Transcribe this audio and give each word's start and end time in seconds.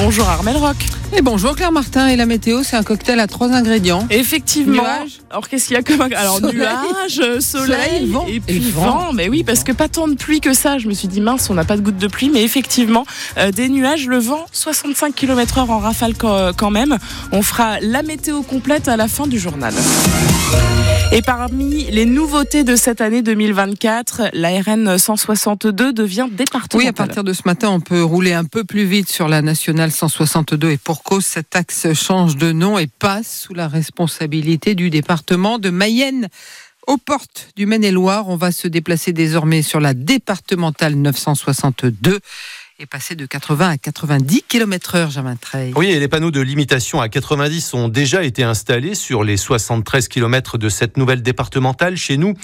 Bonjour 0.00 0.28
Armel 0.28 0.56
Rock. 0.56 0.76
Et 1.16 1.22
bonjour 1.22 1.56
Claire 1.56 1.72
Martin. 1.72 2.06
Et 2.08 2.16
la 2.16 2.26
météo, 2.26 2.62
c'est 2.62 2.76
un 2.76 2.82
cocktail 2.82 3.18
à 3.20 3.26
trois 3.26 3.52
ingrédients. 3.52 4.06
Effectivement. 4.10 4.82
Nuages. 4.82 5.20
Alors 5.30 5.48
qu'est-ce 5.48 5.66
qu'il 5.68 5.74
y 5.74 5.78
a 5.78 5.82
comme 5.82 6.00
alors 6.02 6.38
Soleil. 6.38 6.54
nuages, 6.56 7.40
soleil, 7.40 7.40
Soleil, 7.40 8.10
vent. 8.10 8.26
et 8.28 8.36
Et 8.36 8.40
puis 8.40 8.70
vent. 8.70 8.84
vent. 8.98 9.12
Mais 9.12 9.28
oui, 9.28 9.42
parce 9.44 9.64
que 9.64 9.72
pas 9.72 9.88
tant 9.88 10.06
de 10.08 10.14
pluie 10.14 10.40
que 10.40 10.54
ça. 10.54 10.78
Je 10.78 10.86
me 10.88 10.94
suis 10.94 11.08
dit 11.08 11.20
mince, 11.20 11.50
on 11.50 11.54
n'a 11.54 11.64
pas 11.64 11.76
de 11.76 11.82
gouttes 11.82 11.98
de 11.98 12.06
pluie, 12.06 12.30
mais 12.32 12.42
effectivement 12.44 13.04
euh, 13.38 13.50
des 13.50 13.68
nuages, 13.68 14.06
le 14.06 14.18
vent, 14.18 14.44
65 14.52 15.14
km/h 15.14 15.60
en 15.68 15.78
rafale 15.78 16.14
quand 16.16 16.70
même. 16.70 16.96
On 17.32 17.42
fera 17.42 17.80
la 17.80 18.02
météo 18.02 18.42
complète 18.42 18.88
à 18.88 18.96
la 18.96 19.08
fin 19.08 19.26
du 19.26 19.38
journal. 19.38 19.74
Et 21.10 21.22
parmi 21.22 21.84
les 21.84 22.04
nouveautés 22.04 22.64
de 22.64 22.76
cette 22.76 23.00
année 23.00 23.22
2024, 23.22 24.30
la 24.34 24.60
RN 24.60 24.98
162 24.98 25.94
devient 25.94 26.28
départementale. 26.30 26.78
Oui, 26.78 26.86
à 26.86 26.92
partir 26.92 27.24
de 27.24 27.32
ce 27.32 27.42
matin, 27.46 27.70
on 27.70 27.80
peut 27.80 28.02
rouler 28.02 28.34
un 28.34 28.44
peu 28.44 28.62
plus 28.62 28.84
vite 28.84 29.10
sur 29.10 29.26
la 29.26 29.40
nationale 29.40 29.90
162 29.90 30.70
et 30.70 30.76
pour 30.76 31.02
cause, 31.02 31.24
cet 31.24 31.56
axe 31.56 31.94
change 31.94 32.36
de 32.36 32.52
nom 32.52 32.78
et 32.78 32.86
passe 32.86 33.44
sous 33.46 33.54
la 33.54 33.68
responsabilité 33.68 34.74
du 34.74 34.90
département 34.90 35.58
de 35.58 35.70
Mayenne. 35.70 36.28
Aux 36.86 36.98
portes 36.98 37.48
du 37.56 37.64
Maine-et-Loire, 37.64 38.28
on 38.28 38.36
va 38.36 38.52
se 38.52 38.68
déplacer 38.68 39.14
désormais 39.14 39.62
sur 39.62 39.80
la 39.80 39.94
départementale 39.94 40.94
962 40.94 42.20
et 42.80 42.86
passer 42.86 43.16
de 43.16 43.26
80 43.26 43.70
à 43.70 43.76
90 43.76 44.44
km 44.46 44.94
heure, 44.94 45.10
Germain 45.10 45.34
Treille. 45.34 45.72
Oui, 45.74 45.90
et 45.90 45.98
les 45.98 46.06
panneaux 46.06 46.30
de 46.30 46.40
limitation 46.40 47.00
à 47.00 47.08
90 47.08 47.74
ont 47.74 47.88
déjà 47.88 48.22
été 48.22 48.44
installés 48.44 48.94
sur 48.94 49.24
les 49.24 49.36
73 49.36 50.06
km 50.06 50.58
de 50.58 50.68
cette 50.68 50.96
nouvelle 50.96 51.20
départementale 51.22 51.96
chez 51.96 52.16
nous 52.16 52.34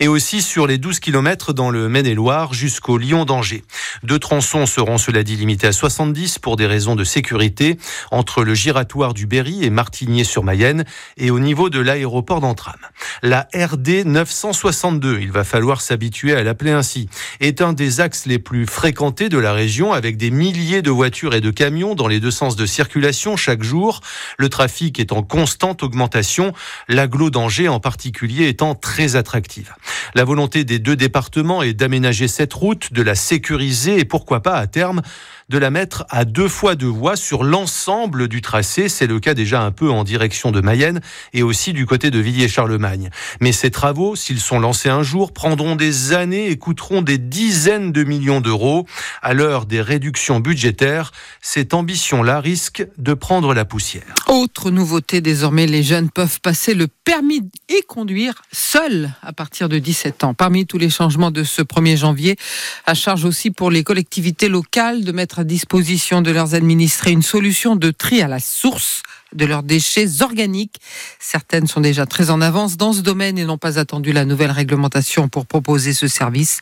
et 0.00 0.08
aussi 0.08 0.40
sur 0.40 0.66
les 0.66 0.78
12 0.78 0.98
km 0.98 1.52
dans 1.52 1.68
le 1.68 1.90
Maine-et-Loire 1.90 2.54
jusqu'au 2.54 2.96
Lyon 2.96 3.26
d'Angers. 3.26 3.64
Deux 4.02 4.18
tronçons 4.18 4.64
seront 4.64 4.96
cela 4.96 5.22
dit 5.22 5.36
limités 5.36 5.66
à 5.66 5.72
70 5.72 6.38
pour 6.38 6.56
des 6.56 6.66
raisons 6.66 6.96
de 6.96 7.04
sécurité 7.04 7.76
entre 8.10 8.44
le 8.44 8.54
giratoire 8.54 9.12
du 9.12 9.26
Berry 9.26 9.62
et 9.62 9.68
Martigny-sur-Mayenne 9.68 10.86
et 11.18 11.30
au 11.30 11.38
niveau 11.38 11.68
de 11.68 11.80
l'aéroport 11.80 12.40
d'Entram. 12.40 12.80
La 13.22 13.46
RD 13.54 14.06
962, 14.06 15.20
il 15.20 15.32
va 15.32 15.44
falloir 15.44 15.82
s'habituer 15.82 16.32
à 16.32 16.42
l'appeler 16.42 16.70
ainsi, 16.70 17.10
est 17.40 17.60
un 17.60 17.74
des 17.74 18.00
axes 18.00 18.24
les 18.24 18.38
plus 18.38 18.64
fréquentés 18.66 19.28
de 19.28 19.36
la 19.36 19.52
région 19.52 19.81
avec 19.90 20.16
des 20.16 20.30
milliers 20.30 20.82
de 20.82 20.90
voitures 20.90 21.34
et 21.34 21.40
de 21.40 21.50
camions 21.50 21.96
dans 21.96 22.06
les 22.06 22.20
deux 22.20 22.30
sens 22.30 22.54
de 22.54 22.66
circulation 22.66 23.36
chaque 23.36 23.64
jour. 23.64 24.00
Le 24.38 24.48
trafic 24.48 25.00
est 25.00 25.10
en 25.10 25.24
constante 25.24 25.82
augmentation, 25.82 26.52
l'agglo 26.86 27.30
d'Angers 27.30 27.68
en 27.68 27.80
particulier 27.80 28.46
étant 28.46 28.76
très 28.76 29.16
attractive. 29.16 29.74
La 30.14 30.22
volonté 30.22 30.62
des 30.64 30.78
deux 30.78 30.94
départements 30.94 31.62
est 31.62 31.72
d'aménager 31.72 32.28
cette 32.28 32.52
route, 32.52 32.92
de 32.92 33.02
la 33.02 33.16
sécuriser 33.16 33.98
et 33.98 34.04
pourquoi 34.04 34.40
pas 34.40 34.54
à 34.58 34.68
terme 34.68 35.02
de 35.48 35.58
la 35.58 35.70
mettre 35.70 36.06
à 36.08 36.24
deux 36.24 36.48
fois 36.48 36.76
deux 36.76 36.86
voies 36.86 37.14
sur 37.14 37.44
l'ensemble 37.44 38.28
du 38.28 38.40
tracé. 38.40 38.88
C'est 38.88 39.06
le 39.06 39.20
cas 39.20 39.34
déjà 39.34 39.62
un 39.62 39.70
peu 39.70 39.90
en 39.90 40.02
direction 40.02 40.50
de 40.50 40.60
Mayenne 40.60 41.00
et 41.34 41.42
aussi 41.42 41.74
du 41.74 41.84
côté 41.84 42.10
de 42.10 42.18
Villiers-Charlemagne. 42.18 43.10
Mais 43.40 43.52
ces 43.52 43.70
travaux, 43.70 44.16
s'ils 44.16 44.40
sont 44.40 44.58
lancés 44.58 44.88
un 44.88 45.02
jour, 45.02 45.32
prendront 45.32 45.76
des 45.76 46.14
années 46.14 46.48
et 46.48 46.56
coûteront 46.56 47.02
des 47.02 47.18
dizaines 47.18 47.92
de 47.92 48.02
millions 48.02 48.40
d'euros. 48.40 48.86
À 49.20 49.34
l'heure 49.34 49.66
des 49.72 49.80
réductions 49.80 50.38
budgétaires, 50.38 51.12
cette 51.40 51.72
ambition-là 51.72 52.40
risque 52.40 52.86
de 52.98 53.14
prendre 53.14 53.54
la 53.54 53.64
poussière. 53.64 54.14
Autre 54.28 54.70
nouveauté, 54.70 55.22
désormais, 55.22 55.66
les 55.66 55.82
jeunes 55.82 56.10
peuvent 56.10 56.40
passer 56.42 56.74
le 56.74 56.88
permis 56.88 57.40
et 57.70 57.80
conduire 57.88 58.42
seuls 58.52 59.10
à 59.22 59.32
partir 59.32 59.70
de 59.70 59.78
17 59.78 60.24
ans. 60.24 60.34
Parmi 60.34 60.66
tous 60.66 60.76
les 60.76 60.90
changements 60.90 61.30
de 61.30 61.42
ce 61.42 61.62
1er 61.62 61.96
janvier, 61.96 62.36
à 62.84 62.92
charge 62.92 63.24
aussi 63.24 63.50
pour 63.50 63.70
les 63.70 63.82
collectivités 63.82 64.50
locales 64.50 65.04
de 65.04 65.12
mettre 65.12 65.38
à 65.38 65.44
disposition 65.44 66.20
de 66.20 66.30
leurs 66.30 66.54
administrés 66.54 67.12
une 67.12 67.22
solution 67.22 67.74
de 67.74 67.90
tri 67.90 68.20
à 68.20 68.28
la 68.28 68.40
source 68.40 69.02
de 69.34 69.46
leurs 69.46 69.62
déchets 69.62 70.22
organiques. 70.22 70.76
Certaines 71.18 71.66
sont 71.66 71.80
déjà 71.80 72.06
très 72.06 72.30
en 72.30 72.40
avance 72.40 72.76
dans 72.76 72.92
ce 72.92 73.00
domaine 73.00 73.38
et 73.38 73.44
n'ont 73.44 73.58
pas 73.58 73.78
attendu 73.78 74.12
la 74.12 74.24
nouvelle 74.24 74.50
réglementation 74.50 75.28
pour 75.28 75.46
proposer 75.46 75.92
ce 75.94 76.08
service. 76.08 76.60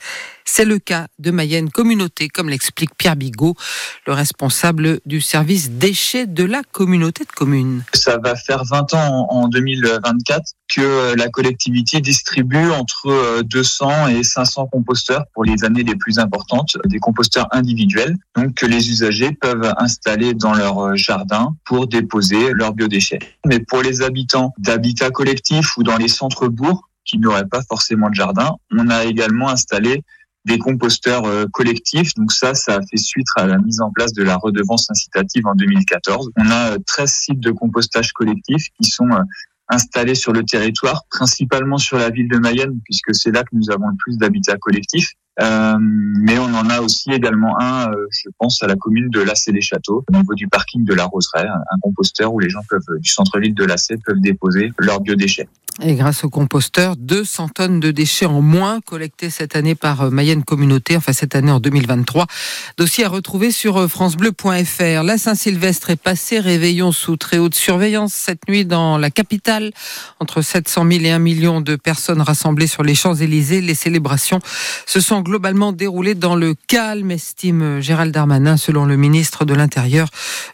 C'est 0.53 0.65
le 0.65 0.81
cas 0.81 1.06
de 1.21 1.31
Mayenne 1.31 1.71
Communauté, 1.71 2.28
comme 2.28 2.49
l'explique 2.49 2.91
Pierre 2.99 3.15
Bigot, 3.15 3.55
le 4.09 4.15
responsable 4.15 4.99
du 5.06 5.21
service 5.21 5.71
déchets 5.71 6.27
de 6.27 6.43
la 6.43 6.65
communauté 6.65 7.25
de 7.25 7.31
communes. 7.31 7.84
Ça 7.94 8.19
va 8.19 8.34
faire 8.34 8.65
20 8.65 8.94
ans 8.94 9.27
en 9.31 9.43
en 9.43 9.49
2024 9.49 10.43
que 10.75 11.15
la 11.16 11.28
collectivité 11.28 12.00
distribue 12.00 12.72
entre 12.72 13.43
200 13.43 14.09
et 14.09 14.25
500 14.25 14.66
composteurs 14.66 15.22
pour 15.34 15.44
les 15.44 15.65
années 15.65 15.84
les 15.84 15.94
plus 15.94 16.19
importantes, 16.19 16.77
des 16.84 16.99
composteurs 16.99 17.47
individuels, 17.53 18.16
donc 18.37 18.55
que 18.55 18.66
les 18.66 18.91
usagers 18.91 19.31
peuvent 19.41 19.72
installer 19.78 20.34
dans 20.34 20.55
leur 20.55 20.97
jardin 20.97 21.55
pour 21.65 21.87
déposer 21.87 22.50
leurs 22.55 22.75
biodéchets. 22.75 23.21
Mais 23.47 23.60
pour 23.60 23.83
les 23.83 24.03
habitants 24.03 24.53
d'habitats 24.59 25.10
collectifs 25.10 25.77
ou 25.77 25.84
dans 25.84 25.97
les 25.97 26.09
centres-bourgs 26.09 26.83
qui 27.05 27.19
n'auraient 27.19 27.47
pas 27.47 27.62
forcément 27.69 28.10
de 28.10 28.15
jardin, 28.15 28.56
on 28.77 28.91
a 28.91 29.05
également 29.05 29.49
installé 29.49 30.03
des 30.45 30.59
composteurs 30.59 31.25
euh, 31.25 31.47
collectifs. 31.53 32.15
Donc 32.15 32.33
ça, 32.33 32.55
ça 32.55 32.77
a 32.77 32.81
fait 32.81 32.97
suite 32.97 33.27
à 33.37 33.47
la 33.47 33.59
mise 33.59 33.81
en 33.81 33.91
place 33.91 34.12
de 34.12 34.23
la 34.23 34.37
redevance 34.37 34.91
incitative 34.91 35.47
en 35.47 35.55
2014. 35.55 36.31
On 36.37 36.51
a 36.51 36.73
euh, 36.73 36.78
13 36.87 37.11
sites 37.11 37.41
de 37.41 37.51
compostage 37.51 38.12
collectif 38.12 38.67
qui 38.81 38.91
sont 38.91 39.11
euh, 39.11 39.23
installés 39.69 40.15
sur 40.15 40.33
le 40.33 40.43
territoire, 40.45 41.05
principalement 41.11 41.78
sur 41.78 41.99
la 41.99 42.11
ville 42.11 42.28
de 42.28 42.39
Mayenne, 42.39 42.81
puisque 42.84 43.15
c'est 43.15 43.31
là 43.31 43.43
que 43.43 43.55
nous 43.55 43.71
avons 43.71 43.89
le 43.89 43.97
plus 43.99 44.19
d'habitats 44.19 44.56
collectifs. 44.56 45.12
Euh, 45.41 45.77
mais 45.81 46.39
on 46.39 46.53
en 46.55 46.69
a 46.69 46.81
aussi 46.81 47.11
également 47.12 47.59
un, 47.61 47.91
euh, 47.91 48.07
je 48.11 48.28
pense, 48.39 48.62
à 48.62 48.67
la 48.67 48.77
commune 48.77 49.09
de 49.11 49.21
Lassay-les-Châteaux, 49.21 50.05
au 50.07 50.17
niveau 50.17 50.34
du 50.34 50.49
parking 50.49 50.84
de 50.84 50.93
la 50.93 51.05
Roseraie, 51.05 51.47
un 51.47 51.78
composteur 51.81 52.34
où 52.34 52.41
les 52.41 52.51
gens 52.51 52.61
peuvent, 52.69 52.83
du 52.99 53.11
centre-ville 53.11 53.55
de 53.55 53.65
Lassay 53.65 53.97
peuvent 54.05 54.21
déposer 54.21 54.72
leurs 54.78 55.01
biodéchets. 55.01 55.49
Et 55.83 55.95
grâce 55.95 56.25
au 56.25 56.29
composteur, 56.29 56.97
200 56.97 57.49
tonnes 57.49 57.81
de 57.81 57.91
déchets 57.91 58.27
en 58.27 58.43
moins 58.43 58.81
collectés 58.81 59.31
cette 59.31 59.57
année 59.57 59.75
par 59.75 60.03
euh, 60.03 60.11
Mayenne 60.11 60.43
Communauté, 60.43 60.97
enfin 60.97 61.15
cette 61.15 61.35
année 61.35 61.53
en 61.53 61.61
2023. 61.61 62.27
Dossier 62.77 63.05
à 63.05 63.09
retrouver 63.09 63.51
sur 63.51 63.79
euh, 63.79 63.89
francebleu.fr. 63.89 65.03
La 65.03 65.17
Saint-Sylvestre 65.17 65.91
est 65.91 65.97
passée, 65.97 66.39
réveillon 66.39 66.93
sous 66.93 67.17
très 67.17 67.39
haute 67.39 67.55
surveillance 67.55 68.13
cette 68.13 68.47
nuit 68.47 68.67
dans 68.67 68.99
la 68.99 69.11
capitale. 69.11 69.71
Entre 70.19 70.43
700 70.43 70.87
000 70.91 71.05
et 71.05 71.13
1 71.13 71.19
million 71.19 71.61
de 71.63 71.77
personnes 71.77 72.21
rassemblées 72.21 72.67
sur 72.67 72.83
les 72.83 72.95
Champs-Élysées. 72.95 73.63
Les 73.63 73.75
célébrations 73.75 74.41
se 74.87 75.01
sont 75.01 75.21
globalement 75.21 75.73
déroulées 75.73 76.15
dans 76.15 76.37
le 76.37 76.55
calme, 76.67 77.11
estime 77.11 77.63
euh, 77.63 77.81
Gérald 77.81 78.13
Darmanin, 78.13 78.59
selon 78.59 78.85
le 78.85 78.97
ministre 78.97 79.47
de 79.47 79.55
l'Intérieur. 79.55 80.09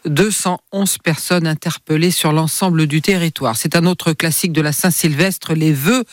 211 0.05 0.99
personnes 0.99 1.47
interpellées 1.47 2.11
sur 2.11 2.31
l'ensemble 2.31 2.87
du 2.87 3.01
territoire. 3.01 3.57
C'est 3.57 3.75
un 3.75 3.85
autre 3.85 4.13
classique 4.13 4.53
de 4.53 4.61
la 4.61 4.71
Saint-Sylvestre, 4.71 5.06
les 5.53 5.73
vœux 5.73 6.03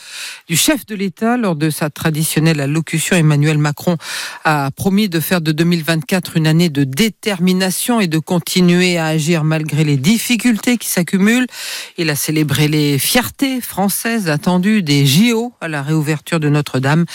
du 0.47 0.55
chef 0.55 0.85
de 0.85 0.95
l'État 0.95 1.37
lors 1.37 1.55
de 1.55 1.69
sa 1.69 1.89
traditionnelle 1.89 2.59
allocution. 2.59 3.15
Emmanuel 3.15 3.57
Macron 3.57 3.97
a 4.43 4.71
promis 4.71 5.09
de 5.09 5.19
faire 5.19 5.41
de 5.41 5.51
2024 5.51 6.37
une 6.37 6.47
année 6.47 6.69
de 6.69 6.83
détermination 6.83 7.99
et 7.99 8.07
de 8.07 8.19
continuer 8.19 8.97
à 8.97 9.07
agir 9.07 9.43
malgré 9.43 9.83
les 9.83 9.97
difficultés 9.97 10.77
qui 10.77 10.87
s'accumulent. 10.87 11.47
Il 11.97 12.09
a 12.09 12.15
célébré 12.15 12.67
les 12.67 12.99
fiertés 12.99 13.61
françaises 13.61 14.29
attendues 14.29 14.83
des 14.83 15.05
JO 15.05 15.53
à 15.61 15.67
la 15.67 15.81
réouverture 15.81 16.39
de 16.39 16.49
Notre-Dame, 16.49 17.05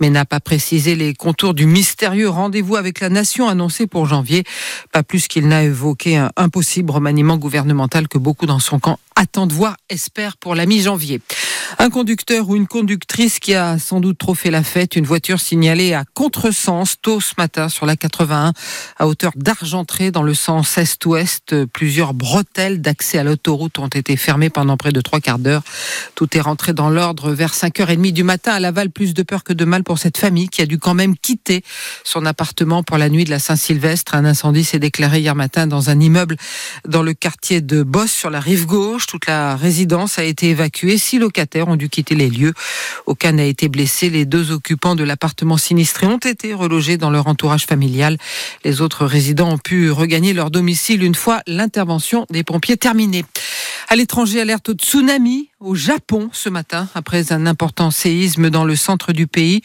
mais 0.00 0.10
n'a 0.10 0.24
pas 0.24 0.40
précisé 0.40 0.94
les 0.94 1.14
contours 1.14 1.54
du 1.54 1.66
mystérieux 1.66 2.28
rendez-vous 2.28 2.76
avec 2.76 3.00
la 3.00 3.08
nation 3.08 3.48
annoncé 3.48 3.86
pour 3.86 4.06
janvier. 4.06 4.44
Pas 4.92 5.02
plus 5.02 5.28
qu'il 5.28 5.48
n'a 5.48 5.64
évoqué 5.64 6.16
un 6.16 6.30
impossible 6.36 6.90
remaniement 6.90 7.36
gouvernemental 7.36 8.08
que 8.08 8.18
beaucoup 8.18 8.46
dans 8.46 8.58
son 8.58 8.78
camp 8.78 8.98
attendent 9.18 9.52
voir, 9.52 9.76
espèrent 9.88 10.36
pour 10.36 10.54
la 10.54 10.64
mi-janvier. 10.64 11.20
Un 11.76 11.90
conducteur 11.90 12.48
ou 12.48 12.56
une 12.56 12.66
conductrice 12.66 13.38
qui 13.38 13.54
a 13.54 13.78
sans 13.78 14.00
doute 14.00 14.16
trop 14.16 14.34
fait 14.34 14.50
la 14.50 14.62
fête, 14.62 14.96
une 14.96 15.04
voiture 15.04 15.38
signalée 15.38 15.92
à 15.92 16.04
contresens 16.14 16.96
tôt 17.02 17.20
ce 17.20 17.34
matin 17.36 17.68
sur 17.68 17.84
la 17.84 17.94
81 17.94 18.54
à 18.98 19.06
hauteur 19.06 19.32
d'Argentré 19.36 20.10
dans 20.10 20.22
le 20.22 20.32
sens 20.32 20.78
est-ouest. 20.78 21.66
Plusieurs 21.66 22.14
bretelles 22.14 22.80
d'accès 22.80 23.18
à 23.18 23.24
l'autoroute 23.24 23.78
ont 23.78 23.88
été 23.88 24.16
fermées 24.16 24.48
pendant 24.48 24.76
près 24.78 24.92
de 24.92 25.00
trois 25.02 25.20
quarts 25.20 25.38
d'heure. 25.38 25.62
Tout 26.14 26.36
est 26.36 26.40
rentré 26.40 26.72
dans 26.72 26.88
l'ordre 26.88 27.32
vers 27.32 27.52
5h30 27.52 28.12
du 28.12 28.24
matin 28.24 28.52
à 28.52 28.60
Laval. 28.60 28.90
Plus 28.90 29.12
de 29.12 29.22
peur 29.22 29.44
que 29.44 29.52
de 29.52 29.64
mal 29.66 29.84
pour 29.84 29.98
cette 29.98 30.16
famille 30.16 30.48
qui 30.48 30.62
a 30.62 30.66
dû 30.66 30.78
quand 30.78 30.94
même 30.94 31.16
quitter 31.16 31.62
son 32.02 32.24
appartement 32.24 32.82
pour 32.82 32.96
la 32.96 33.10
nuit 33.10 33.24
de 33.24 33.30
la 33.30 33.38
Saint-Sylvestre. 33.38 34.14
Un 34.14 34.24
incendie 34.24 34.64
s'est 34.64 34.78
déclaré 34.78 35.20
hier 35.20 35.34
matin 35.34 35.66
dans 35.66 35.90
un 35.90 36.00
immeuble 36.00 36.36
dans 36.86 37.02
le 37.02 37.12
quartier 37.12 37.60
de 37.60 37.82
Bosse 37.82 38.12
sur 38.12 38.30
la 38.30 38.40
rive 38.40 38.66
gauche. 38.66 39.06
Toute 39.06 39.26
la 39.26 39.56
résidence 39.56 40.18
a 40.18 40.24
été 40.24 40.48
évacuée. 40.50 40.96
Six 40.96 41.18
ont 41.66 41.76
dû 41.76 41.88
quitter 41.88 42.14
les 42.14 42.28
lieux. 42.28 42.52
Aucun 43.06 43.32
n'a 43.32 43.44
été 43.44 43.68
blessé. 43.68 44.10
Les 44.10 44.24
deux 44.24 44.52
occupants 44.52 44.94
de 44.94 45.02
l'appartement 45.02 45.56
sinistré 45.56 46.06
ont 46.06 46.18
été 46.18 46.54
relogés 46.54 46.96
dans 46.98 47.10
leur 47.10 47.26
entourage 47.26 47.66
familial. 47.66 48.18
Les 48.64 48.80
autres 48.80 49.06
résidents 49.06 49.50
ont 49.50 49.58
pu 49.58 49.90
regagner 49.90 50.34
leur 50.34 50.50
domicile 50.50 51.02
une 51.02 51.14
fois 51.14 51.40
l'intervention 51.46 52.26
des 52.30 52.44
pompiers 52.44 52.76
terminée. 52.76 53.24
À 53.90 53.96
l'étranger, 53.96 54.42
alerte 54.42 54.68
au 54.68 54.74
tsunami 54.74 55.48
au 55.60 55.74
Japon 55.74 56.28
ce 56.34 56.50
matin 56.50 56.90
après 56.94 57.32
un 57.32 57.46
important 57.46 57.90
séisme 57.90 58.50
dans 58.50 58.66
le 58.66 58.76
centre 58.76 59.14
du 59.14 59.26
pays. 59.26 59.62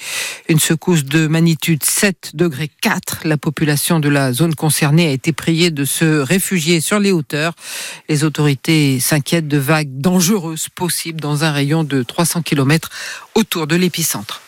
Une 0.47 0.61
secousse 0.61 1.03
de 1.03 1.27
magnitude 1.27 1.83
7 1.83 2.31
degrés 2.33 2.71
4. 2.79 3.27
La 3.27 3.35
population 3.35 3.99
de 3.99 4.07
la 4.07 4.31
zone 4.31 4.55
concernée 4.55 5.07
a 5.07 5.11
été 5.11 5.33
priée 5.33 5.71
de 5.71 5.83
se 5.83 6.21
réfugier 6.21 6.79
sur 6.79 6.99
les 6.99 7.11
hauteurs. 7.11 7.51
Les 8.07 8.23
autorités 8.23 9.01
s'inquiètent 9.01 9.49
de 9.49 9.57
vagues 9.57 9.99
dangereuses 9.99 10.69
possibles 10.69 11.19
dans 11.19 11.43
un 11.43 11.51
rayon 11.51 11.83
de 11.83 12.01
300 12.01 12.43
km 12.43 12.89
autour 13.35 13.67
de 13.67 13.75
l'épicentre. 13.75 14.43